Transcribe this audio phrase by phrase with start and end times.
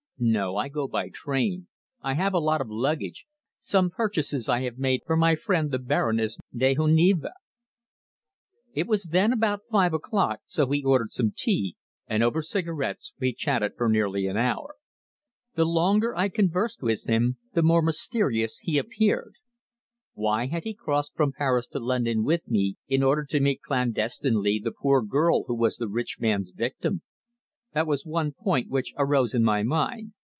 [0.23, 0.55] "No.
[0.55, 1.67] I go by train.
[2.03, 3.25] I have a lot of luggage
[3.59, 7.31] some purchases I have made for my friend the Baroness de Henonville."
[8.75, 11.75] It was then about five o'clock, so he ordered some tea,
[12.05, 14.75] and over cigarettes we chatted for nearly an hour.
[15.55, 19.37] The longer I conversed with him the more mysterious he appeared.
[20.13, 24.61] Why had he crossed from Paris to London with me in order to meet clandestinely
[24.63, 27.01] the poor girl who was the rich man's victim?
[27.73, 30.11] That was one point which arose in my mind.